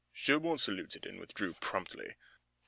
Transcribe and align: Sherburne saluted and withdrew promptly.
Sherburne 0.13 0.57
saluted 0.57 1.05
and 1.05 1.19
withdrew 1.19 1.53
promptly. 1.53 2.15